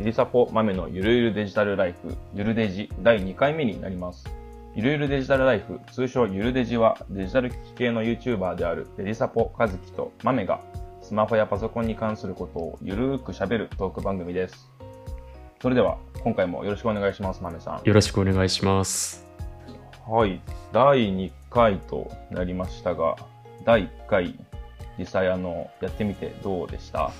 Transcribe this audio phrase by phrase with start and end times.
[0.00, 4.24] デリサポ豆のゆるゆるデジタルライフ、ゆるデジ第2回目になります。
[4.74, 10.62] ゆるゆるデジタルライフ、通称ゆるデジはデジタル機器系の YouTuber であるデリサポカズキと豆が
[11.02, 14.70] スマホやパソコンに関することをゆるーく喋るトーク番組です。
[15.60, 17.86] それでは、今回もよろしくお願いします、豆さん。
[17.86, 19.26] よろしくお願いします。
[20.08, 20.40] はい。
[20.72, 23.16] 第2回となりましたが、
[23.66, 24.34] 第1回、
[24.98, 27.10] 実際あの、やってみてどうでした？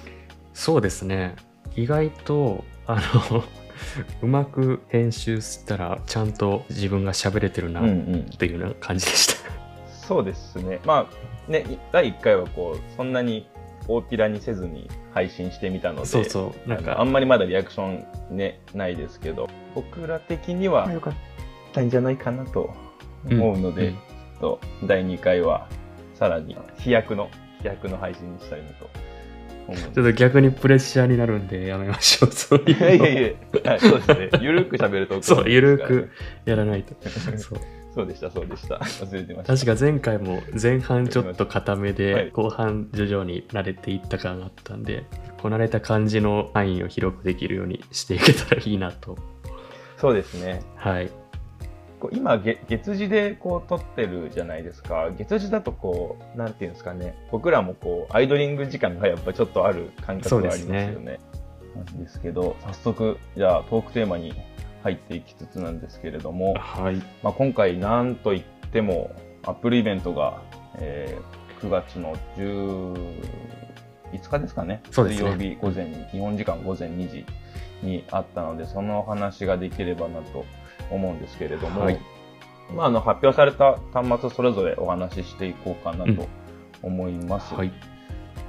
[0.55, 1.37] そうですね。
[1.77, 3.01] 意外と、あ
[3.31, 3.45] の、
[4.23, 8.27] うまく編集したら、ちゃんと自分が喋れてるな、うんうん。
[8.33, 9.51] っていうような感じでした。
[9.87, 10.81] そうですね。
[10.85, 11.09] ま
[11.49, 13.49] あ、ね、第1回はこう、そんなに
[13.89, 16.69] 大っぴらにせずに配信してみたので、そうそう。
[16.69, 17.87] なんか、あんまりまだリアクショ
[18.31, 21.15] ンね、ないですけど、僕ら的には良かっ
[21.73, 22.71] たんじゃないかなと
[23.31, 23.99] 思うので、うん
[24.41, 25.69] ちょっと第2回は
[26.15, 27.29] さらに飛躍の、
[27.61, 28.89] 飛躍の配信にしたいなと
[29.95, 32.33] ちょっと逆にプレッシャーになるんでやめましょう。
[32.35, 34.31] そういういやいやのいや、はい、そうですね。
[34.41, 36.11] ゆるく喋ると、そう、ゆるく
[36.45, 36.95] やらないと。
[37.39, 37.59] そう
[37.95, 38.77] そうでした、そうでした。
[38.77, 39.55] 忘れてました。
[39.55, 45.05] 確か前回も前半ちょっと固めで、はい後半徐々に慣れていった感があったんで、
[45.43, 49.19] こなれた感じの範囲を広くできるようにしていけたらいいなと。
[49.97, 50.63] そうですね。
[50.77, 51.11] はい。
[52.09, 55.11] 今月、月次でこう撮ってるじゃないですか。
[55.17, 57.15] 月次だとこう、なんていうんですかね。
[57.31, 61.19] 僕らもこう、アイドリング時間がやっぱちょっとある感覚がありますよね。
[61.75, 64.33] なんですけど、早速、じゃあトークテーマに
[64.83, 66.97] 入っていきつつなんですけれども、はい。
[67.23, 69.11] まあ、今回なんといっても、
[69.45, 70.43] アップルイベントが、
[70.79, 72.97] えー9月の15
[74.13, 74.83] 日ですかね。
[74.91, 77.27] そうですね水曜日午前、日本時間午前2時
[77.83, 80.45] にあったので、そのお話ができればなと
[80.91, 82.01] 思うんですけれども、はい
[82.75, 86.29] まあ、あの発表された端末それぞれお話ししていこうかなうんと
[86.83, 87.55] 思います。
[87.55, 87.73] はい。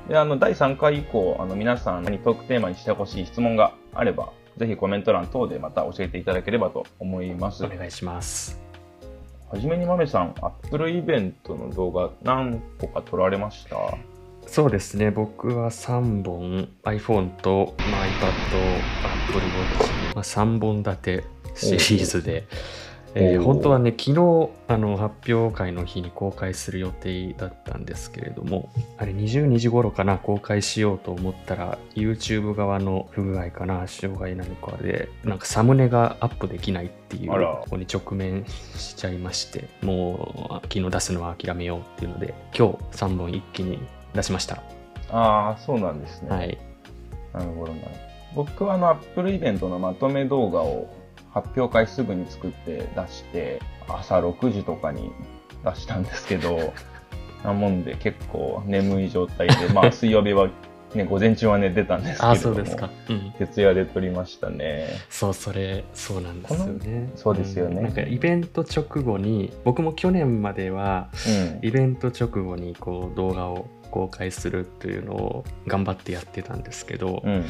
[0.08, 7.70] であの第3回以降あの皆さんにトークテーマにしてほしい質問があればぜひコメント欄等でまた教えていただければと思いますお。
[7.70, 8.60] 願いします。
[9.50, 13.76] はじめにまめさん、アップルイベントの動画何個か撮られました？
[14.48, 18.16] そうですね、僕は3本 iPhone と、まあ、iPad、
[19.28, 21.24] Apple Watch、まあ、3本立て
[21.56, 22.46] シリーズで、
[23.14, 37.32] えー本当はね、昨日あの発表会の日に公開する予定だったんですけれども、あれ22時頃かな、公開しようと思ったら、YouTube 側の不具合かな、障害なのかで、なんかサムネがアップできないっていう
[37.70, 38.46] こに直面
[38.78, 43.80] しちゃいまして、もう昨日出すのは諦めようっていうので、今日3本一気に
[44.14, 44.64] 出しました。
[45.10, 46.30] ああ、そうなんですね。
[46.30, 46.58] はい。
[47.34, 47.80] なるほどな。
[48.34, 51.01] 僕はあの、アップルイベントのまとめ動画を
[51.34, 55.12] 発表会すぐに作って出して、朝6時とかに
[55.64, 56.74] 出したんですけど、
[57.44, 60.50] なもんで結構眠い状態で、まあ 水曜日は
[60.96, 62.90] ね、午前中は寝てたんですけれどそうですか。
[63.10, 63.32] うん。
[63.38, 64.90] 徹夜で撮りましたね。
[65.10, 67.10] そう、それ、そうなんですよね。
[67.16, 71.10] そうですよねんなんかイベント直後に、僕も去年までは、
[71.62, 71.68] うん。
[71.68, 77.46] イベント直後にこう動画を公開するというのを頑張ってやってたんですけど、うんうん。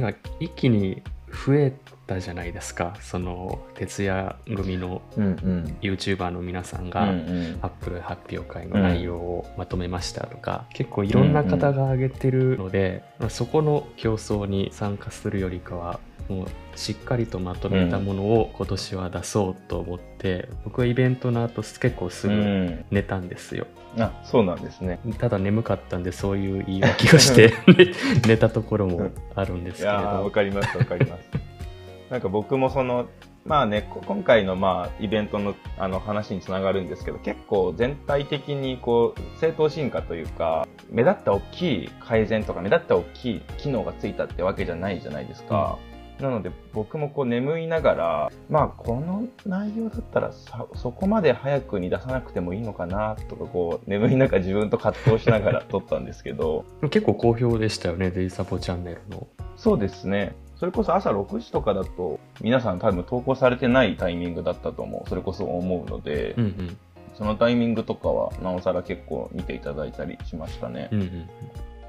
[0.00, 1.02] なんか一気に
[1.46, 1.72] 増え
[2.06, 2.96] たじゃないですか。
[3.00, 5.76] その、徹夜組のうんうん。
[5.82, 22.84] YouTuber の皆さんうんが、うんアップル発表会の内容をまとめましたとか、結構いろんな方が挙げてるので、まあそこの競争に参加するよりかはもうしっかりとまとめたものを今年は出そうと思って、僕はイベントの後結構すうぐん。
[22.90, 23.66] 寝たんですよ、
[23.98, 24.98] あ、そうなんですね。
[25.18, 27.92] ただ眠かったんでそういう言い訳をして寝
[28.34, 31.45] 寝たところもあるんですけれいやーわどかりますわかります
[32.10, 33.08] なんか僕もその
[33.44, 45.78] まあねこ今回のまあイベントのあの話につながるんですけど結構全体的にこう正当進化というか目立った大きい改善とか目立った大きい機能がついたってわけじゃないじゃないですか、
[46.20, 56.64] なので僕もこう眠いながらまあこの内容だったらさそこまで早くに出さなくてもいいのかなとかこう眠い中自分と葛藤しながら撮ったんですけど。
[56.90, 59.26] 結構好評でしたよねデイサポチャンネルの。
[59.56, 60.34] そうですね。
[60.58, 65.08] それこそ朝6時とかだと、皆さん多分投稿されてないタイミングだったと思う。
[65.08, 66.76] それこそ思うので、うんうん。
[67.14, 70.88] そのタイミングとかは、なおさら結構見ていただいたりしましたね。
[70.92, 71.28] うんうん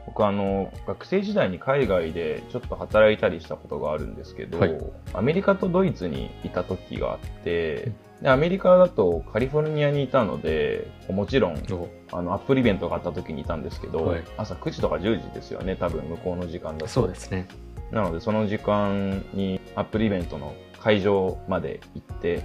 [0.07, 4.80] 僕あの、学生時代に海外でちょっと働いたりしたことがあるんですけど、はい。
[5.13, 7.91] アメリカとドイツにいた時があって、
[8.21, 14.24] でアメリカだとカリフォルニアにいたので、もちろんおあのアップルイベントがあった時にいたんですけど、はい。
[14.38, 16.88] 朝9時とか10時ですよね、多分向こうの時間だと。
[16.88, 17.45] そうですね
[17.92, 22.44] なので、その時間にアップルイベントの会場まで行って、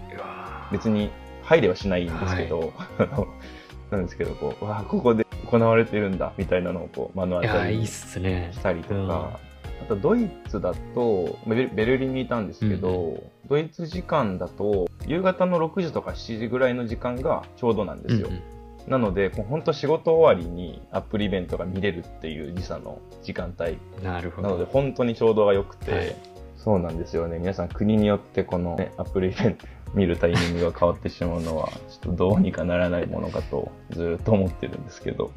[0.70, 1.10] 別に
[1.42, 3.26] 入れはしないんですけど、あの
[3.90, 9.38] なんですけど、こう、わあ、ここで行われてるんだ、みたいなのをこう目の当たりにしたりとか、
[9.82, 18.28] あとドイツだと、ベルリンにいたんですけど、ドイツ時間だと、夕方の6時とか7時ぐらいの時間がちょうどなんですよ。
[18.28, 18.42] うんうん
[18.88, 23.78] なので、こう本当仕事終わりにアップルイベントが見れるっていう時差の時間帯。
[24.02, 24.70] なるほなので、ど。
[24.70, 26.16] 本当にちょうどが良くて、はい
[26.62, 27.40] そうなんですよね。
[27.40, 35.30] 皆さん国によってこの、ね、アップルイベント見るタイミングが変わってしまうのは、ちょっとどうにかならないものかとずっと思ってるんですけど、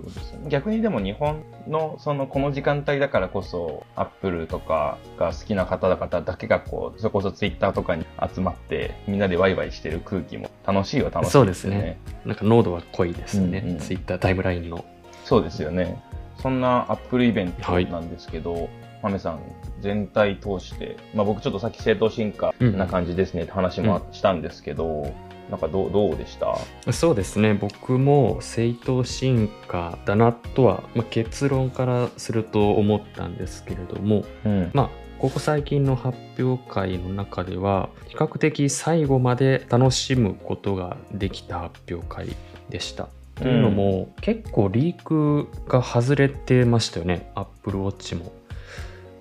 [0.47, 11.99] 逆にでも日本のそのこの時間帯だからこそ、アップルとかが好きな方々だけがこう、それこそツイッターとかに集まって、みんなでワイワイしてる空気も楽しいは楽しいそうですね。
[12.25, 13.59] なんか濃度は濃いですね。
[13.65, 14.85] うんうんツイッタータイムラインの。
[15.25, 16.01] そうですよね。
[16.41, 18.69] そんなアップルイベントはいなんですけど、
[19.05, 19.39] マメさん、
[19.81, 25.13] 全体通して、まあ僕ちょっとさっき正当進化な感じですねって話もしたんですけど、
[25.51, 26.57] なんかどうどうでした？
[26.91, 27.53] そうですね。
[27.53, 34.71] 僕も正当進化だなとは、まあ、結論からすると思ったんですけれども、うん。
[34.73, 42.35] まあ、ここ最近の発表会の中では、比較的最後まで楽しむことができた発表会
[42.69, 43.07] でした。
[43.35, 48.31] というのも、結構リークが外れてましたよね、Apple Watch も。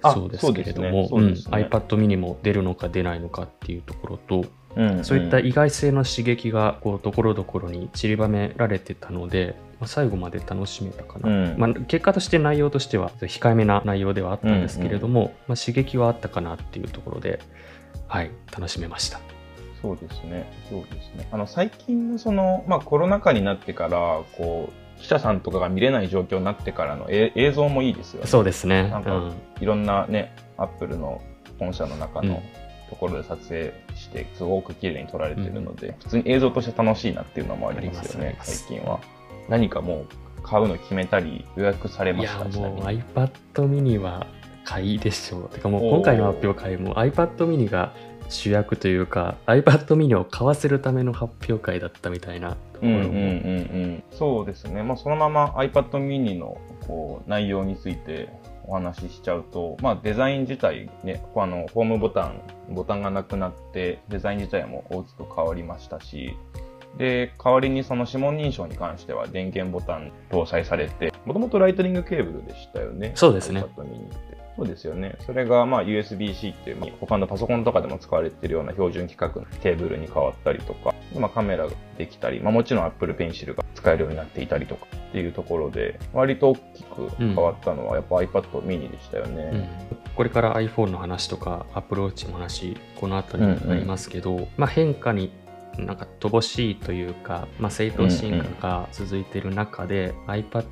[0.04, 0.92] あそうですけれども、ね。
[0.92, 1.08] ね。
[1.10, 1.32] うん。
[1.32, 4.44] iPad mini も出るのか出ないのかっていうところと、
[4.76, 5.04] うん。
[5.04, 11.54] そういった意外性の刺激がこうところどころに散りばめられてたので、まあ、最後まで楽しめたかな、うん。
[11.58, 17.40] まあ、結果として内容としては控えめな内容ではあったんですけれども、まあ、刺激はあったかなっていうところで、
[18.08, 19.20] はい、楽しめました。
[19.80, 20.50] そうですね。
[20.70, 21.28] そうですね。
[21.30, 28.26] あの、最近のその、まあコロナ禍になってから、こう、記者さんとかが見れない状況になってからのえ映像もいいですよね。
[28.26, 28.88] そうですね。
[28.88, 31.20] なんかうんいろんなね、アップルの
[31.58, 32.42] 本社の中うんの
[32.90, 39.00] ところで撮影して、すごく綺麗に撮られてるので、普通に映像として楽しいなっていうのもありますよね最近は。
[39.48, 40.06] 何かも
[40.38, 44.26] う買うの決めたり、予約されいやましたちなもう iPad mini は
[44.64, 45.48] 買いでしょう。
[45.50, 47.92] てかもう今回の発表会も iPad mini が
[48.28, 53.20] 主役というか iPad mini を買わせるための発表会だったみたいなところも、うんうんうんう
[53.86, 58.28] ん、そうですね、まあ、そのまま iPad mini のこう内容について
[58.66, 62.40] お話ししちゃうと、まあ、デザイン自体、ね、こうあのホームボタン、
[62.70, 66.36] ボタンがなくなって、デザイン自体も大きく変わりましたし、
[66.96, 73.12] で、代わりにその指紋認証に関しては電源ボタン搭載されて、もともとライトニングケーブルでしたよね。
[73.14, 73.64] そうですね
[74.56, 75.16] そうですよね。
[75.26, 89.50] それがまあ USB-C っていう、まあ他のパソコンとかでも使われているような標準規格のケーブルに変わったりとか、まあ、カメラができたり、まあ、もちろん Apple Pencil が使えるようになっていたりとかっていうところで、割と大きく変わったのはやっぱ iPad mini でしたよね。
[89.52, 89.56] う
[90.00, 95.32] んこれから iPhone の話とか Apple Watch の話この後になりますけど、まあ、変化に
[95.78, 100.64] なんか乏しいというか、まあ、正当進化が続いている中で、iPad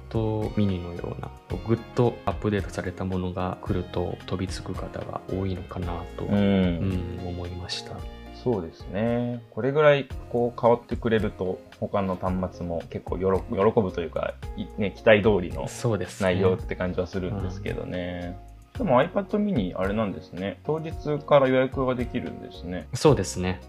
[0.55, 1.31] mini のような
[1.67, 7.97] ぐっとアップデートされたものが来ると飛びつく方が多いのかなと、うんうん思いました。
[8.43, 9.41] そうですね。
[9.51, 16.35] これぐらいこう変わってくれると、他の端末も結構喜喜ぶというか、いね、期待通りのそうですね。
[16.35, 18.37] 内容って感じはするんですけどね。
[18.77, 20.59] でも iPad mini あれなんですね。
[20.65, 20.93] 当日
[21.25, 22.89] から予約ができるんですね。
[22.95, 23.61] そうですね。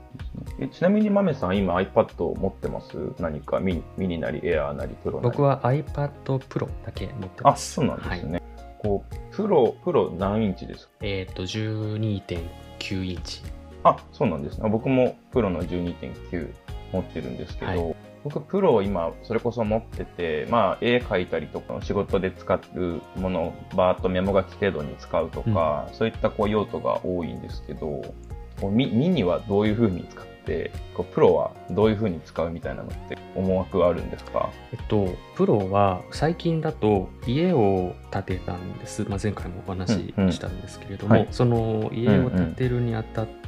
[0.60, 2.96] えちなみにマメさん今 iPad を持ってます？
[3.20, 5.30] 何かミニミニなりエアーなりプロなり。
[5.32, 6.10] 僕は iPad
[6.40, 7.74] Pro だけ持ってあ、ます。
[7.74, 8.42] そうなんですはいね。
[8.80, 10.94] こう、プロ、プロ何インチですか？
[11.02, 13.42] えっ、と、12.9インチ。
[13.84, 14.64] あ、そうなんですね。
[14.66, 16.54] あ僕もプロの12.9
[16.94, 28.02] 持ってるんですけど、は僕プロを今それこそ持ってて、まあ絵描いたりとか仕事で使うものをバーッとメモ書き程度に使うとか、そういったこう用途が多いんですけど、
[28.62, 34.50] こうミミニはどういう風に使って、こうプロはどういう風に使うみたいなのって思惑はあるんですか？
[34.72, 41.26] えっと、プロは最近だと家を建てたんです、まあ、前回もお話ししたんですけれども、うんうん。
[41.26, 41.34] はい。
[41.34, 43.43] その家を建てるにあたって、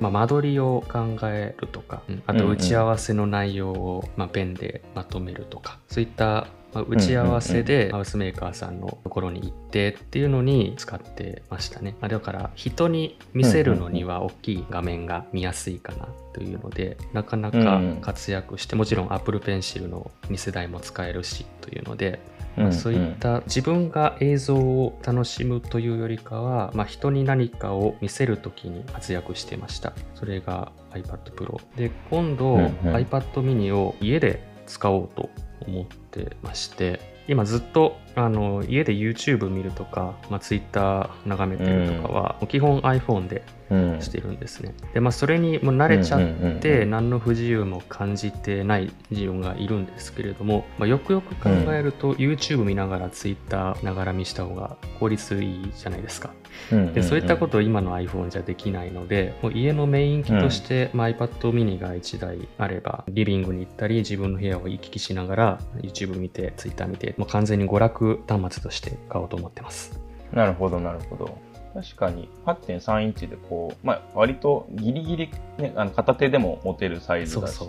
[0.00, 11.96] まあ、間取りを考えるとか、うんあと打ち合わせの内容を、まあ、ペンでまとめるとかそういったまあ打ち合わせでハウスメーカーさんのところに行ってっていうのに使ってましたね。
[12.00, 22.20] まあだから人に見せるのには大きい画面が見やすいかなというのでなかなか活躍してもちろん Apple Pencil の2世代も使えるしというので、
[22.56, 29.92] まあそういった自分が映像を楽しむというよりかは、まあ、人に何かを見せるときに活躍してました。
[30.14, 31.60] それが iPad Pro。
[31.76, 35.28] で、今度、うんうん iPad mini を家で使おうと
[35.66, 44.74] 思ってまして、今ずっとあの家で YouTube 見るとか、まあ、Twitter 眺めてるとかは、基本 iPhone でうんしてるんですね。
[44.94, 56.30] で、まあ、それにもう慣れちゃっうんうんうんて、うん何の不自由も感じてない自分がいるんですけれども、まあ、よくよく考えると、YouTube 見ながら Twitter ながら見した方が効率いいじゃないですか。
[56.72, 70.00] うんでそういったことを今の iPhone じゃできないので、もう家のメイン機として、まあ iPad mini が1台あれば、リビングに行ったり、自分の部屋を行き来しながら、YouTube 見て、Twitter 見て、もう完全に娯楽端末として買おうと思ってます。
[70.32, 71.38] なるほど、なるほど。
[71.74, 77.66] 確かに8.3インチでこう、まあ、割とギリギリ、ね、あの片手でも持てるサイズだしそ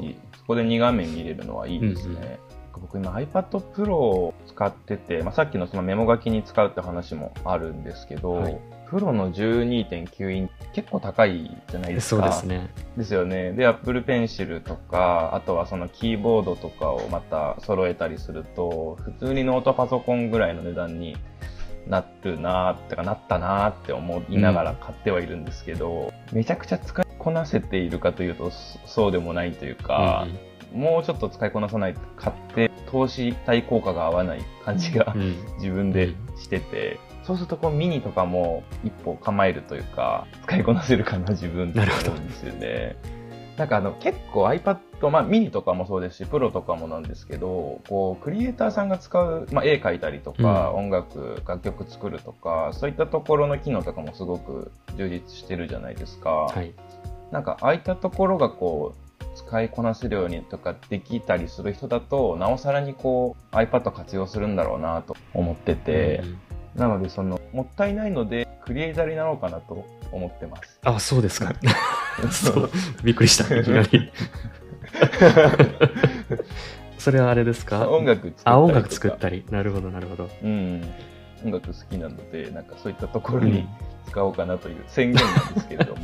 [0.48, 2.15] こで2画面見れるのはいいですね。
[2.15, 2.38] うんうん
[2.79, 12.22] 僕今 iPad Pro を使ってて、まあ、さっきのそのメモ書きに使うって話もあるんですけど、はいプロの12.9インチ結構高いじゃないですか。
[12.22, 12.70] そうですね。
[12.96, 13.51] ですよね。
[13.51, 21.17] で、Apple Pencil とか、あとはそのキーボードとかをまた揃えたりすると、普通にノートパソコンぐらいの値段に
[21.88, 30.27] なるなーってかなったなーって思いながら買ってはいるんですけど、めちゃくちゃ使いこなせているかというと、そそうでもないというか、
[30.74, 42.96] もうちょっと使いこなさないと買って投資対効果が合わない感じがうんうん自分でしてて、そうするとこうミニとかも一歩構えるというか、使いこなせるかな自分って思うんですよね。
[43.57, 44.77] なんかあの結構 iPad、
[45.10, 56.29] まあミニとかもそうですし、プロとかもなんですけど、こうクリエイターさんが使う、まあ絵描いたりとか、音楽、楽曲作るとか、そういったところの機能とかもすごく充実してるじゃないですか。
[56.29, 56.74] はい。
[57.31, 66.39] なんか、ああいったところがこう、使いこなせるようにとかできたりする人だと、なおさらにこう、iPad 活用するんだろうなと思ってて、うんうん
[66.77, 70.79] なので、その、もったいないので、クリエイターになろうかなと思ってます。
[70.84, 71.53] あ、そうですか。
[72.31, 72.69] そう。
[73.03, 73.43] びっくりした。
[73.57, 74.12] いきなり。
[76.98, 77.89] それはあれですか？
[77.89, 78.55] 音楽作ったり。
[78.55, 79.46] あ、音楽作ったり。
[79.50, 80.29] なるほど、なるほど。
[80.43, 80.81] うん。
[81.46, 83.67] 音楽好きなので、なんかそういったところに
[84.07, 86.01] 使おうかなという宣言なんですけれども、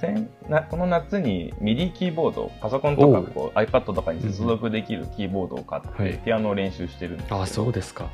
[0.00, 8.08] 先なこの夏にミディキーボード、パソコンとかこう iPad とかに接続できるキーボードを買って、はいピアノを練習してるんですけど、あ、そうですか。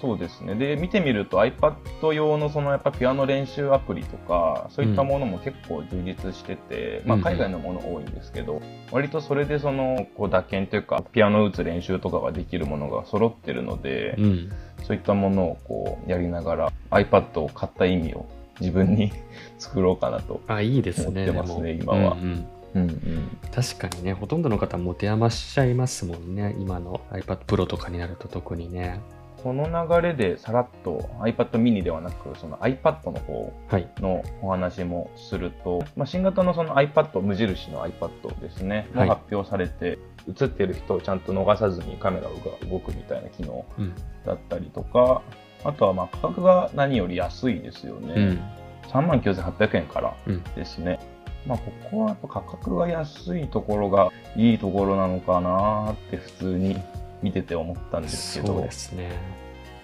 [0.00, 0.54] そうですね。
[0.54, 14.52] で、見てみると iPad 用のそのやっぱピアノ練習アプリとか、そういったものも結構充実してて、まあうんうん海外のもの多いんですけど、割とそれでその、こう打鍵というか、ピアノ打つ練習とかができるものが揃ってるので、うん。
[14.84, 18.26] そういったものをこうやりながら iPad を買った意味を
[18.60, 19.12] 自分に
[19.58, 20.40] 作ろうかなと。
[20.46, 21.28] あ、いいですね。
[21.28, 23.28] 思ってますねでも今はうんうんうんうん。
[23.52, 26.54] 確かにね、ほとんどの方持て余しちゃいますもんね。
[26.58, 29.00] 今の iPad Pro とかになると特にね。
[29.42, 33.88] この流れでさらっと iPad mini ではなく、その iPad の方はい。
[33.98, 42.30] のお話もすると、まあ、新型のその iPad、無印の iPad ですね、発表されて、映ってる人をちゃんと逃さずにカメラが
[42.68, 43.94] 動くみたいな機能うん。
[44.26, 45.22] だったりとか、
[45.64, 48.14] あとはまあ価格が何より安いですよね。
[48.16, 48.40] うん。
[48.88, 50.98] 39,800円からうんですね。
[51.46, 56.76] まあ、ここはやっぱ価格が安いところがいいところなのかなって普通に
[57.22, 58.68] 見てて思ったんですけどね。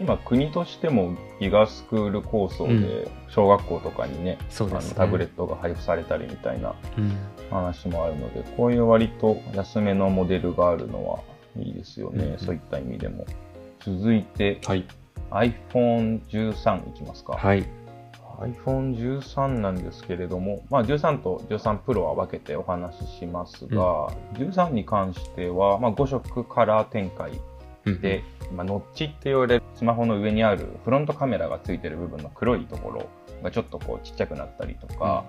[0.00, 4.94] 今国としてもギガスクール構想で小学校とかにね、あのそうですね。
[4.96, 7.16] タブレットが配布されたりみたいなうん。
[7.50, 11.20] 話もあるので、こういう割と安めのモデルがあるのは
[11.56, 13.26] いいですよね、うんそういった意味でも。
[13.80, 14.84] 続いてはい。
[15.30, 17.34] iPhone13 いきますか。
[17.34, 17.64] はい。
[18.40, 27.32] iPhone13 なんですけれども、まあ、13と13 Pro は分けてお話ししますが、13に関しては、まあ、5色カラー展開
[27.86, 28.22] うんで、
[28.54, 33.08] まあ、ノッチって言われるスマホの上にあるフロントカメラがついてる部分の黒いところ
[33.42, 35.24] がちょっとこうちっちゃくなったりとか、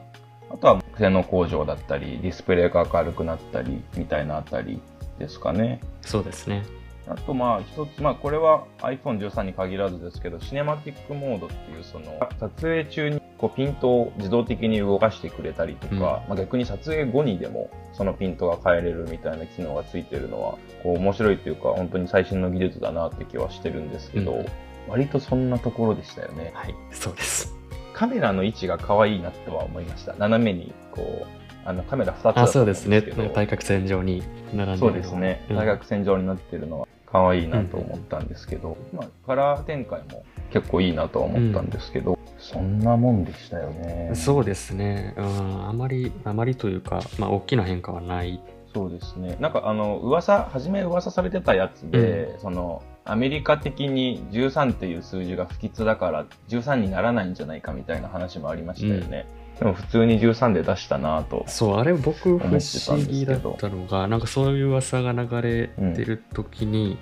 [0.50, 4.82] あとは性能向上だったり、ディスプレイが明るくなったりみたいなあたり
[5.20, 5.82] ですかね。
[6.02, 6.64] そうですね。
[7.08, 24.46] あとまあ一つ、まあこれは iPhone13 に限らずですけど、シネマティックモードっていうその撮影中にこうピントを自動的に動かしてくれたりとか、うんまあ逆に撮影後にでもそのピントが変えれるみたいな機能がついてるのは、こう面白いというか本当に最新の技術だなって気はしてるんですけど、うん
[24.88, 26.52] 割とそんなところでしたよね。
[26.54, 26.76] はい。
[26.92, 27.54] そうです。
[27.94, 30.14] カメラの位置が可愛いなっては思いました。
[30.14, 31.28] 斜めにこう、
[31.66, 33.02] あのカメラ2つあ、思そうですね。
[33.34, 34.22] 対角線上に
[34.54, 35.44] 並んでるのそうですね。
[35.50, 44.12] うん大学線上になってるのは可愛いなと思ったんですけど、まあ、カラー展開も結構いいなとは思ったんですけど、そんなもんでしたよね。
[44.14, 45.14] そうですね。
[45.18, 48.42] うん、あまり、あまりというか、まあ、大きな変化はない。
[48.74, 49.38] そうですね。
[49.40, 59.26] なんかあの、噂、初め噂されてたやつで、その、アメリカ的に13っていう数字が不吉だから13にならないんじゃないかみたいな話もありましたよね。
[59.60, 61.46] でも普通に13で出したなと。
[61.48, 66.98] そう、あれ僕不思議だったのが、なんかそういう噂が流れてる時に、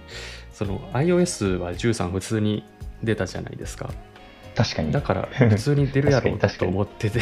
[0.51, 2.63] その iOS は13普通に
[3.01, 3.89] 出たじゃないですか。
[4.55, 4.91] 確かに。
[4.91, 7.19] だから普通に出るやろうと思ってて。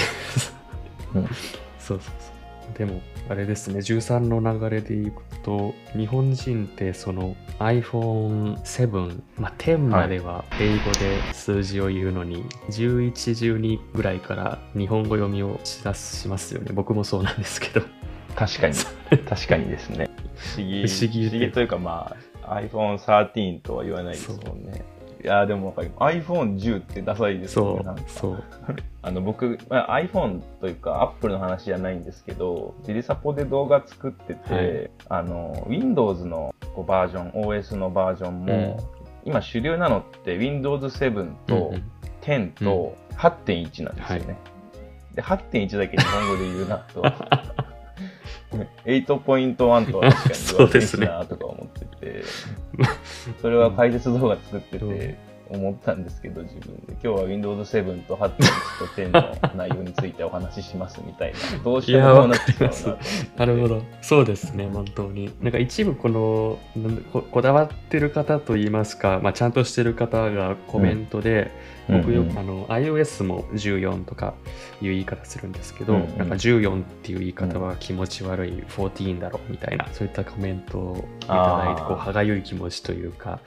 [1.15, 1.27] うん
[1.79, 2.30] そうそうそう。
[2.81, 16.71] でも、あれですね、13の流れでいくと、日本人ってその iPhone7、まあ、10までは英語で数字を言うのに、11、12ぐらいから日本語読みをしだしますよね。
[16.73, 17.85] 僕もそうなんですけど。
[18.35, 18.73] 確かに。
[19.29, 20.09] 確かにですね。
[20.35, 20.87] 不思議。
[20.87, 24.83] 不思議不思議というかまあ、iPhone13 とは言わないですもんね。
[25.23, 26.17] いやーでもわかります。
[26.17, 28.03] iPhone10 ってダサいですよね。
[28.07, 28.75] そう、そう。
[29.03, 38.79] あの僕、まあ、iPhone というか Apple の話じゃないんですけど、ジリサポで動画作ってて、はいあの、Windows のこうバージョン、OS のバージョンも、
[39.23, 41.83] 今主流なのって Windows 7うんとうん
[42.21, 44.37] 10と8.1なんですよね。
[45.13, 47.03] で、8.1だけ日本語で言うなと。
[48.85, 52.23] 8.1とは確かに言われてるなとか思ってて、
[53.41, 56.93] それは解説動画作ってて思ったんですけど、自分で。
[56.93, 58.37] 今日は Windows 7と8.1
[58.79, 61.63] と10の内容についてお話ししますみたいな。
[61.63, 62.97] どうしてもなってしまう
[63.37, 63.45] な。
[63.45, 63.81] なるほど。
[64.01, 65.31] そうですね、本当に。
[65.41, 66.59] なんか一部この、
[67.11, 71.51] ここだわってる方といいますか、まあ、ちゃんとしてる方がコメントで、
[71.91, 74.33] 僕ようんうんくあの iOS も14とか
[74.81, 83.39] いう言い方するんですけど、うんうんなんか14っていう言い方は気持ち悪い14だろうみたいな、そういったコメントをいただいて、こう歯がゆい気持ちというか、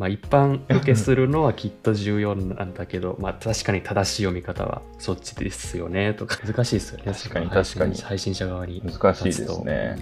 [0.00, 7.12] まあ、一般受けするのはきっと14なんだけど、 まあ確かに正しい読み方はそっちですよねとか、難しいですよね。
[7.12, 9.98] 確かに確かに配信者側に難しいですね。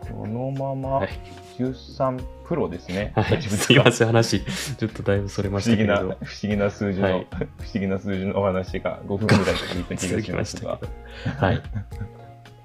[0.00, 1.10] このままはい
[1.58, 3.12] 13プロですね。
[3.14, 6.40] はい、 すすいまかせん、話、ちょっとだいぶそれま不思議な、したけれど不。
[6.42, 10.66] 思議な数字の、はい 不思議な数字のお話が5分ぐらい続いた気がしますしたけ。
[10.66, 11.46] ど。
[11.46, 11.62] はい。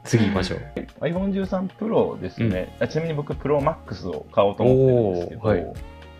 [0.04, 0.60] 次行きましょう。
[1.02, 5.74] iPhone13 Pro ですね、あちなみに僕、Pro Max を買おうと思ってるんですけど、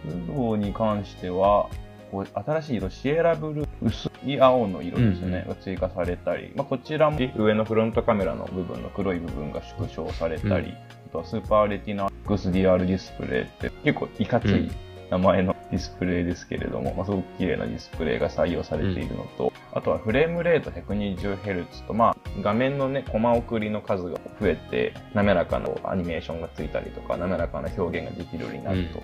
[0.04, 1.70] プロに関しては、
[2.14, 10.74] こう新しい色、シエラブルー、薄い青の色ですね、うんが追加されたり、まあ、こちらも上のフロントカメラの部分の黒い部分が縮小されたり、うん。
[10.74, 10.78] あ
[11.12, 14.72] とはスーパーレティナ XDR ディスプレイって結構いかつい
[15.10, 29.02] 名前のディスプレイですけれども、まあ、すごく綺麗なディスプレイが採用されているのと、あとはフレームレート 120Hz と、まあ、画面のね、コマ送りの数が増えて、滑らかなアニメーションがついたりとか、滑らかな表現ができるようになると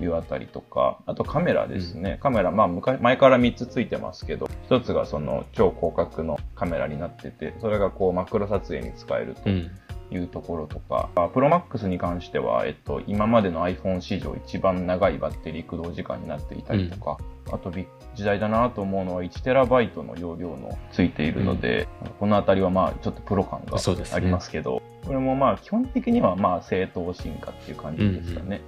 [0.00, 2.18] いうあたりとか、あとカメラですね。
[2.22, 9.70] カメラ、まあ昔、前から3つついてますけど、1つがその超広角のカメラになってて、それがこうマクロ撮影に使えるとうん。
[10.14, 17.16] いうところとか、プロマックスに関しては、えっと、今までの iPhone 史上一番長いバッテリー駆動時間になっていたりとか、
[17.50, 21.88] あとび時代だなと思うのは 1TB の容量のついているので、
[22.20, 23.78] このあたりはまあちょっとプロ感が
[24.12, 28.60] ありますけど、これもまあ基本的にはまあ正当進化っていう感じですかね。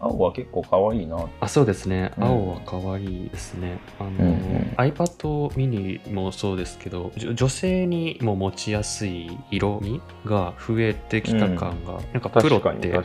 [0.00, 1.28] 青は結構可愛いな。
[1.40, 2.12] あ、そうですね。
[2.18, 3.78] うん青は可愛いですね。
[3.98, 13.00] あの、うんうん iPad mini もそうですけど、女性にも持ちやすい色味が増えてきた感が、なんかプロって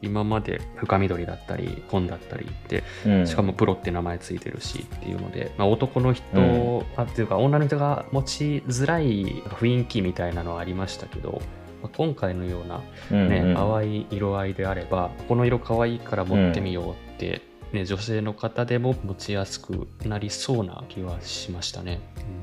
[0.00, 3.12] 今まで深緑だったり、紺だったりって、に。
[3.12, 11.40] うんしかもプロって名前ついてるしっていうので、まあ、男の人、うんあっていうか女の人が持ちづらい雰囲気みたいなのはありましたけど、
[11.82, 13.54] まあ今回のような、ねうんうん。
[13.54, 22.00] 淡い色合いであればこの色可愛いから持ってみようって、ね、女性の方でも持ちやすくなりそうな気はしましたね。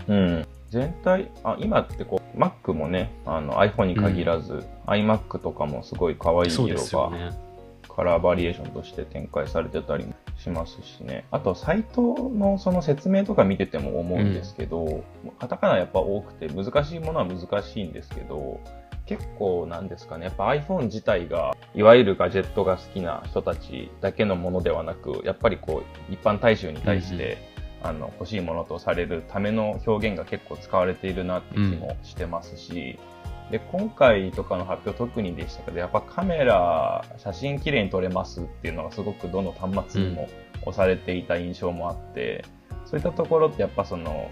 [0.08, 7.48] うん、全体あ今ってこう Mac もねあの iPhone に限らず、iMac とかもすごい可愛い色がね。
[7.98, 11.26] カラーバリエーションとして展開されてたりもしますしね。
[11.32, 15.04] あとサイトのその説明とか見てても思うんですけど、
[15.40, 18.60] カタカナやっぱ多くて難しいものは難しいんですけど
[19.08, 20.26] 結構なんですかね。
[20.26, 27.38] やっぱ iPhone 自体がいわゆるガジェットが好きな人たちだけのものではなくやっぱりこう一般大衆に対して、
[27.82, 33.00] あの欲しいものとされるための表現が結構使われているなって気もしてますし、
[33.50, 40.28] で今回とかの発表特にでしたけどやっぱカメラ写真綺麗に撮れますっていうのがすごくどの端末にも
[40.66, 42.44] 押されていた印象もあって、
[42.86, 44.30] そういったところってやっぱその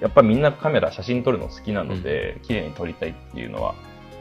[0.00, 3.74] やっぱみんなカメラ写真撮るの好きなので、綺麗に撮りたいっていうのは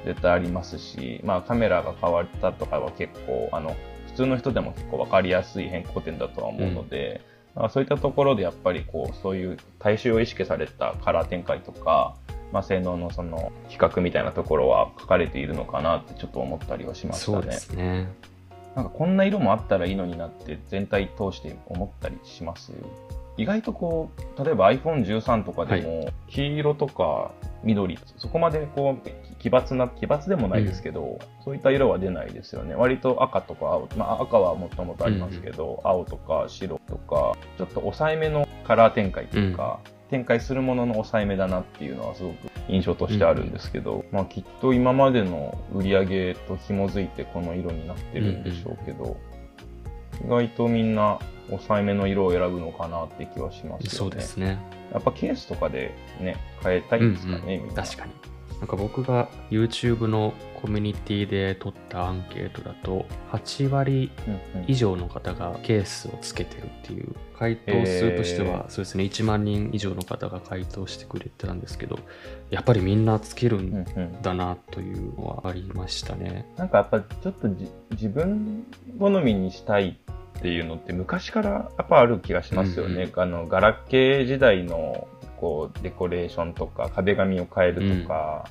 [0.05, 3.75] 絶対ありますし、まあ、カメラが変わったとかは結構あの
[4.07, 7.21] 普通の人でも結構分かりやすい変更点だとは思うので、
[7.55, 12.15] まあ、そういったところでやっぱりこうそういう大衆を意識されたカラー展開とか、
[12.53, 17.37] まあ、性能のその比較みたいなところは書かれているのかなってちょっと思ったりはしましたね。
[17.37, 18.07] そうですね。
[18.75, 22.73] なんかこんな色もあったらいいのになって全体通して思ったりします？
[23.37, 27.31] 意外とこう、例えば iPhone13 とかでも、黄色とか
[27.63, 29.09] 緑、そこまでこう、
[29.45, 32.73] 奇抜な、奇抜でもないですけど、そういった色は出ないですよね。
[32.73, 49.15] 割と赤とか青、まあ赤はもともとありますけど、青とか白とか、ちょっと抑えめのカラー展開というか、展開するものの抑えめだなっていうのはすごく印象としてあるんですけど、まあきっと今までの売り上げと紐づいてこの色になってるんでしょうけど、
[50.25, 53.89] 意外とみんな抑えめの色を選ぶのかなって気はしますよね。
[53.89, 54.57] そうですね。
[54.91, 57.83] やっぱケースとかでね、変えたいんですかね、うんうんみんな。
[57.83, 58.34] 確かに。
[58.59, 64.11] なんか僕が YouTube のコミュニティで取ったアンケートだと、8割
[64.67, 71.99] 以上の方がケースをつけてるっていう回答数としては、そうですね1万人以上の方が回答してくれてたんですけど
[72.49, 76.45] やっぱりみんなつけるうんだなというのはありましたね。
[76.57, 78.65] なんかやっぱちょっとじ自分
[78.99, 79.99] 好みにしたい
[80.37, 83.11] っていうのって昔からやっぱある気がしますよね。
[83.15, 85.07] うんあの、ガラケー時代の
[85.39, 88.49] こうデコレーションとか壁紙を変えるとか、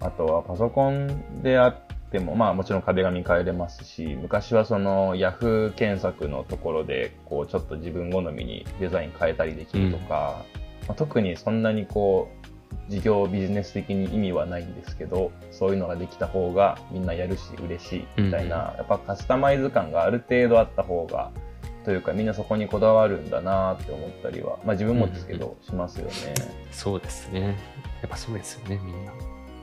[0.00, 10.44] あとはパソコンであっても、まあもちろん壁紙変えれますし、昔はその Yahoo 検索のところでこうちょっと自分好みにデザイン変えたりできるとか、
[10.86, 21.32] まあ、特にそんなにこう事業ビジネス的に意味はないんですけどそういうのができた方がみんなやるし嬉しいみたいな、やっぱカスタマイズ感がある程度あった方が
[21.86, 26.34] というかみんなそこにこだわるんだなって思ったりはまあ自分もですけど、しますよね。
[26.72, 27.56] そうですね。
[28.02, 29.12] やっぱそうですよねみんな。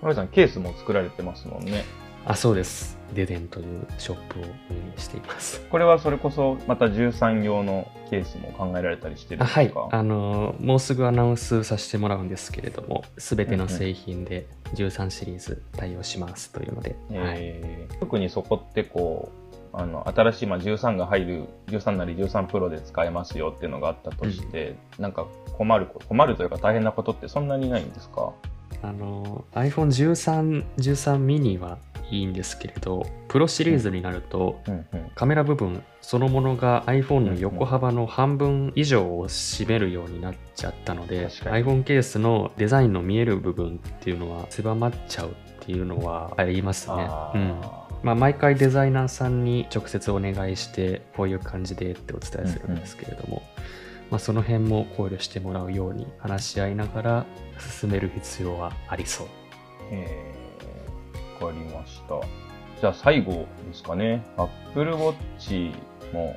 [0.02, 1.84] 森さんケースも作られてますもんね。
[2.26, 2.98] あそうです。
[3.14, 5.60] デデンというショップを運営しています。
[5.70, 19.42] これはそれこそまた13用のケースも考えられたりしてるんあはいですか、あのもうすぐアナウンスさせてもらうんですけれども全ての製品で13シリーズ対応しますというので、はい、えー特にそこってこう
[19.74, 25.26] あの新しい、まあ、13が入る13なり13プロで使えますよっていうのがあったとして、なんか
[25.58, 28.34] 困る困るというか大変なことってそんなにないんですか？
[28.82, 31.78] あの iPhone13、13ミニは
[32.12, 45.34] いいんですけれど、プロシリーズになると、うんうんカメラ部分そのものが iPhone の横幅の半分以上を占めるようになっちゃったので、iPhone ケースのデザインの見える部分っていうのは狭まっちゃうっ
[45.66, 47.08] ていうのはありますね。
[48.04, 53.42] まあ、毎回デザイナーさんに直接お願いしてこういう感じでってお伝えするんですけれども、
[54.12, 57.26] まあ、その辺も考慮してもらうように話し合いながら
[57.80, 59.28] 進める必要はありそう。
[59.92, 62.20] えー、わかりました。
[62.82, 64.22] じゃあ最後ですかね。
[64.36, 65.74] Apple Watch
[66.13, 66.36] も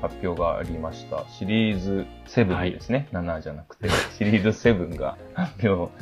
[0.00, 1.24] 発表がありました。
[1.28, 3.08] シリーズ7ですね。
[3.12, 5.92] 7じゃなくて、シリーズ7が発表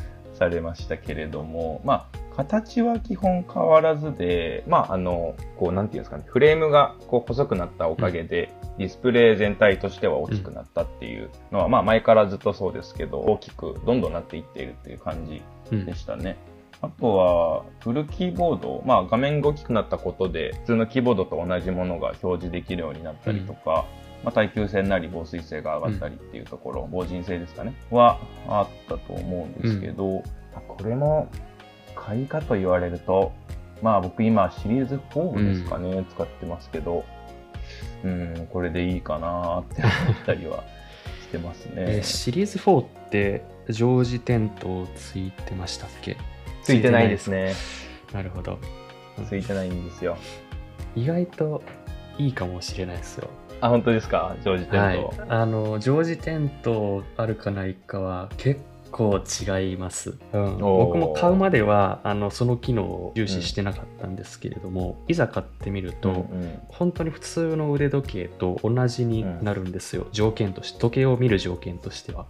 [0.42, 16.36] されましたけれども、まあ、形は基本変わらずで、まあ、あの、こう、なんていうんですかね、フレームがこう細くなったおかげで、ディスプレイ全体としては大きくなったっていうのは、まあ、前からずっとそうですけど、大きくどんどんなっていっているっていう感じうんでしたね。
[16.80, 23.84] あとは、フルキーボード、まあ画面が大きくなったことで、普通のキーボードと同じものが表示できるようになったりとか、
[24.24, 30.22] まあ耐久性なり防水性が上がったりっていうところ、防塵性ですかね、はあったと思うんですけど、
[30.68, 31.28] これも
[31.94, 33.32] 買いかと言われると、
[33.82, 37.04] まあ僕今シリーズ4ですかね、使ってますけど、
[38.04, 40.64] うん、これでいいかなって思ったりは
[41.22, 41.74] してますね。
[41.76, 46.16] えーシリーズ4って常時点灯ついてましたっけ？
[46.62, 47.54] ついてないですね。
[48.12, 48.58] なるほど。
[49.28, 50.16] ついてないんですよ。
[50.94, 51.62] 意外と
[52.18, 53.28] いいかもしれないですよ。
[53.62, 54.36] あ、本当ですか？
[54.44, 54.96] 常時点はい。
[54.98, 55.24] 灯。。
[55.28, 60.18] あの、常時点灯あるかないかは結構違います。
[60.34, 66.58] うん、僕も買うまではあのその機能を重視してなかったんですけれども、いざ買ってみると、うんうん。
[66.68, 72.26] 本当に普通の腕時計と同じになるんですよ、条件として時計を見る条件としては。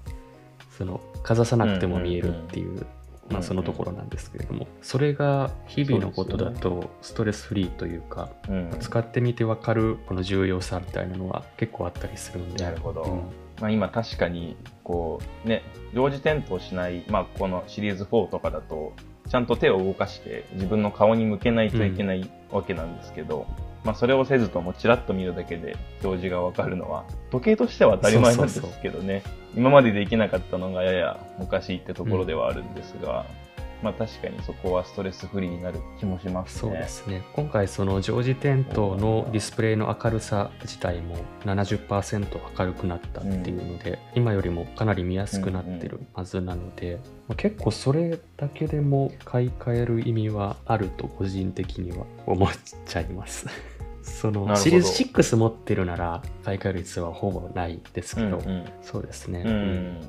[0.78, 2.86] そのかざさなくても見えるっていう、
[3.30, 8.70] まあ、そのところなんですけれども、それが日々のことだとストレスフリーというかうん。
[8.80, 12.64] 使ってみて分かるこの重要さみたいなのは結構あったりするんで。
[12.64, 13.02] なるほど。
[13.02, 13.20] うん。
[13.60, 15.62] まあ、今確かに、こう、ね、
[15.94, 18.92] 常時点灯しない、まあ、このシリーズ4とかだと、
[19.28, 23.46] ちゃんと手を動かして自分の顔に向けないといけないわけなんですけど、
[23.84, 29.22] まあ、それをせずともチラッと見るだけで表示がわかるのは、時計としては当たり前なんですけどね、
[29.56, 33.26] 今までできなかったのがやや昔ってところではあるんですが、
[33.82, 36.60] まあ確かにそこはストレスフリーになる気もしますね。
[36.60, 52.50] そうですね今回その常時点灯のディスプレイの明るさ自体も70%明るくなったっていうので、今よりもかなり見やすくなってるはずなので、まあ結構それだけでも買い替える意味はあると個人的には思っ
[52.86, 53.48] ちゃいます。
[54.02, 58.64] そのシリーズ6持ってるなら買い替え率はほぼないですけど、うんうん。
[58.82, 60.00] そうですね、うん。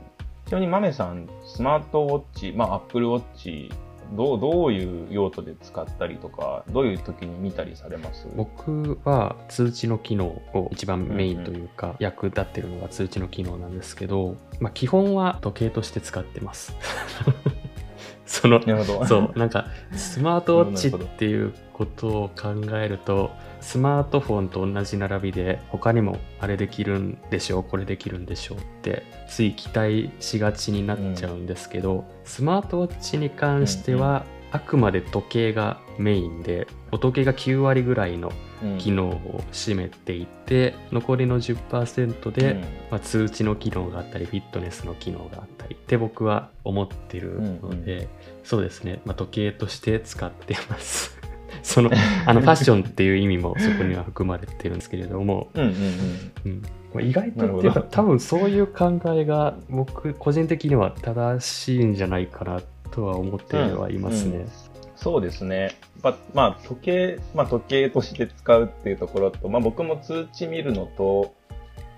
[0.47, 3.71] ちなみに豆さん、スマートウォッチ、まあ、アップルウォッチ、
[4.11, 8.27] どうどういう用途で使ったりとか、どういう時に見たりされます？
[8.35, 16.75] 僕は通知の機能を一番メインというか、役立ってるのが通知の機能なんですけど、まあ、基本は時計として使ってます。
[18.25, 19.05] そのなるほど。
[19.05, 19.33] そう。
[19.35, 23.31] なんかスマートウォッチっていうことを考えると
[23.63, 42.61] スマートフォンと同じ並びで他にもあれできるんでしょうこれできるんでしょうってつい期待しがちになっちゃうんですけど、スマートウォッチに関しては、あくまで時計がメインでお時計が9割ぐらいのうん機能を占めていて、残りの10%で、うん。
[42.91, 48.07] まあ、通知の機能があったりフィットネスの機能があったりって僕は思ってるので、
[48.43, 51.22] そうですね、まあ、時計として使ってます
[51.73, 51.89] その
[52.27, 56.31] あのファッションっていう意味もそこには含まれてるんですけれども、うんうんうん。
[56.45, 56.61] うん
[56.93, 64.37] まあ、意外とっていうか多分そういう考えが僕個人的には正しいんじゃないかなとは思ってはいますね。
[64.37, 64.49] うん
[64.95, 65.75] そうですね。
[66.01, 71.35] ままあ、時計、まあ、時計として使うっていうところと、まあ、僕も通知見るのと、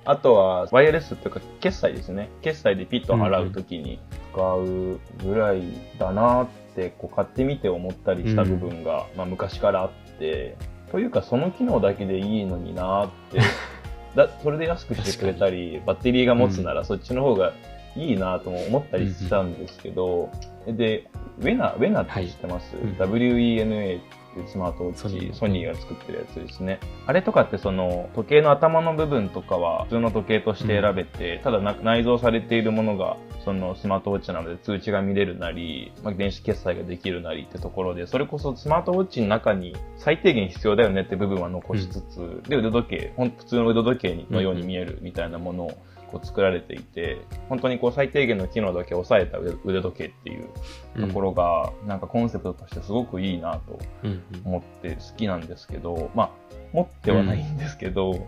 [0.06, 2.32] あとは、ワイヤレスっていうか、決済ですね。
[2.42, 4.00] 決済でピッと払うときに
[4.34, 5.62] 使うぐらい
[6.00, 10.58] だなって、こう、買ってみて思ったりした部分が、まあ、昔からあって、
[10.92, 13.40] というか、その機能だけでいいのになって、
[14.16, 17.54] だそれで安くしてくれたり、バッテリーが持つならそっちの方が
[17.96, 20.30] いいなとも思ったりしたんですけど、
[20.68, 21.08] で、
[21.40, 24.00] ウェナ、ウェナって知ってます、?WENA
[24.36, 26.80] っていうスマートウォッチ、ソニーが作ってるやつですね。
[27.06, 45.72] あれとかってその時計の頭の部分とかは普通の時計として選べて、ただな内蔵されているものがそのスマートウォッチなので通知が見れるなり、まあ、電子決済ができるなりってところで、それこそスマートウォッチの中に最低限必要だよねって部分は残しつつ、で、腕時計、ほん普通の腕時計のように見えるみたいなものを
[46.16, 47.18] こう作られていて、
[47.50, 54.22] 本当にこう最低限の機能だけ抑えた腕腕時計っていうところが、なんかコンセプトとしてすごくいいなとうんうん。
[54.46, 56.30] 思って好きなんですけど、まあ、
[56.72, 58.28] 持ってはないんですけど、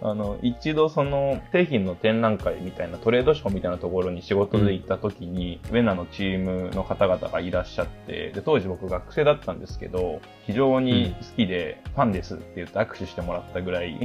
[0.00, 13.98] あの、一度その製品の展覧会みたいなトレードショーみたいなところに仕事で行った時に、ウェナのチームの方々がいらっしゃって、で、当時僕学生だったんですけど、非常に好きで、ファンですって言って握手してもらったぐらい、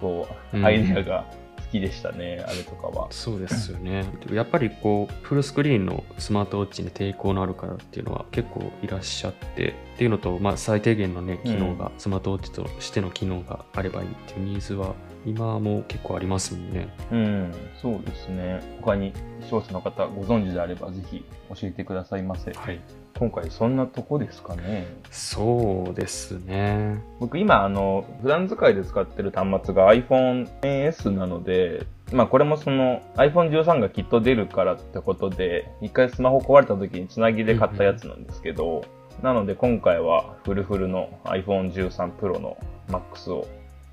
[0.00, 0.64] こう、うん。
[0.66, 3.08] アイデアが好きでしたね、あれとかは。
[3.10, 4.04] そうですよね。
[4.32, 14.94] やっぱりこう、フルスクリーンのスマートウォッチに抵抗のある方っていうのは結構いらっしゃって、っていうのと、まあ、最低限のね、機能が、スマートウォッチとしての機能があればいいっていうニーズは、
[15.26, 16.88] 今も結構ありますもんね。
[17.12, 18.60] うん、そうですね。
[18.80, 22.52] 他に視聴者の方ご存知であればぜひ教えてくださいませ。
[22.52, 22.80] はい。
[23.18, 24.86] 今回そんなとこですかね。
[25.10, 27.02] そうですね。
[27.18, 38.84] 僕今あの普段使いで使ってる端末が iPhone XS なので、まあこれもその iPhone13 がきっと出るからってことで、一回スマホ壊れた時につなぎで買ったやつなんですけど、
[39.22, 42.56] なので今回はフルフルの iPhone13 Pro の
[42.88, 43.48] Max を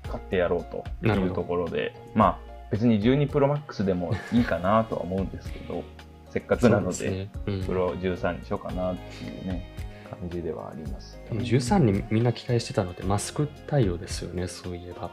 [0.06, 5.84] 買ってやろうというところで、まあ別に12 Pro Max でもいいかなとは思うんですけど、
[6.30, 7.28] せっかくなので、
[7.66, 9.74] プロ13にしようかなっていうね、
[10.06, 15.10] 感じではあります、でも13にみんな期待してたので、マスク対応ですよね、そういえば。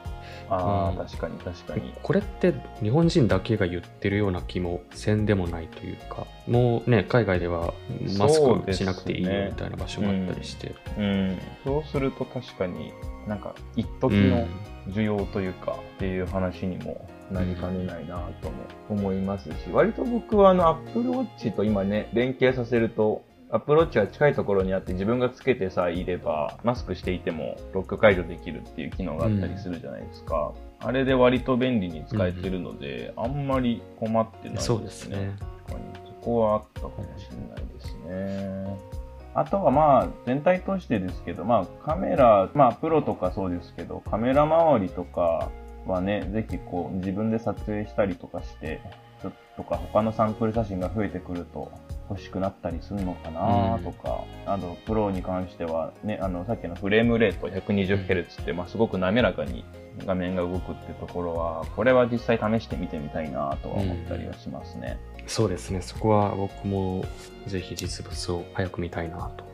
[0.49, 1.93] ああ、うん確かに確かに。
[2.01, 7.73] これって日本人だけが言ってるような気もせんでもないというか、もうね、海外では
[8.17, 10.73] マスクしなくていいよみたいな場所があったりして。
[10.97, 12.91] うん、そうすると確かに
[13.27, 14.47] なんか一時の
[14.89, 18.55] 需要というかっていう話にもなりかねないなとも
[18.89, 30.53] 思いますし、割と僕はあの Apple Watch と今ね、連携させると Apple Watch が近いところにあって自分がつけてさえいればマスクしていてもロック解除できるっていう機能があったりするじゃないですか。
[30.79, 34.65] あれで割と便利に使えてるので、あんまり困ってないですね。
[34.65, 35.35] そうですね。
[35.67, 39.02] 確かにそこはあったかもしれないですね。
[39.35, 45.49] あとはまあ全体としてですけど、まあカメラ、まあプロとかそうですけど、カメラ周りとか
[45.87, 48.81] はね、ぜひこう自分で撮影したりとかして、
[49.21, 51.71] ちょっとか他のサンプル写真が増えてくると
[52.09, 59.65] 欲しくなったりするのかなとか、あとプロに関してはね、あのさっきのフレームレート 120Hz って、まあすごく滑らかに
[60.05, 64.99] 画面が動くってところは、これは実際試してみてみたいなとは思ったりはしますね。
[65.27, 67.05] そうですね、そこは僕も
[67.47, 69.45] ぜひ実物を早く見たいなと。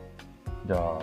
[0.68, 1.00] じゃあ、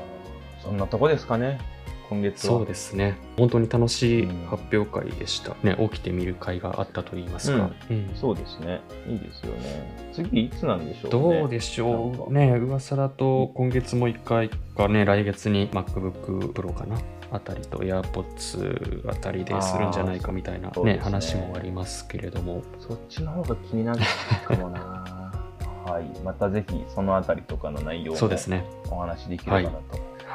[0.62, 1.58] そんなとこですかね。
[2.08, 2.58] 今月は。
[2.58, 3.16] そうですね。
[3.36, 5.56] 本当に楽しいうん発表会でした。
[5.62, 7.70] ね、起きてみる会があったといいますか。
[7.90, 8.80] うんそうですね。
[9.08, 10.10] いいですよね。
[10.12, 11.38] 次いつなんでしょうね？
[11.40, 12.56] どうでしょうね。
[12.56, 16.96] 噂だと今月も1回かね、来月に MacBook Pro かな？
[17.32, 22.62] あたりと AirPods あたりでするんじゃないかみたいな、ねね話もありますけれども。
[22.78, 24.00] そっちの方が気になる
[24.46, 24.80] かもな。
[25.86, 26.04] はい。
[26.24, 28.64] またぜひそのあたりとかの内容もそうですね。
[28.90, 29.80] お話しできればなと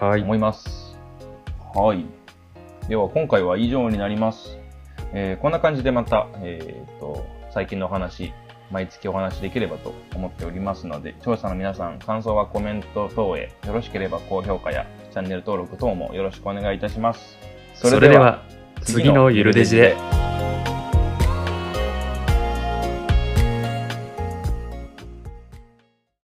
[0.05, 0.21] はい。
[0.21, 0.67] 思います。
[0.67, 0.90] はい。
[1.73, 2.05] はい
[2.89, 4.57] では今回は以上になります。
[5.13, 8.33] えーこんな感じでまた、えーと、最近のお話、
[8.71, 17.37] 毎月お話できればと思っておりますので、視聴者の皆さん、感想はコメント等へ、よろしければ高評価やチャンネル登録等もよろしくお願いいたします。
[17.75, 18.43] それでは、
[18.81, 20.20] 次のゆるデジで。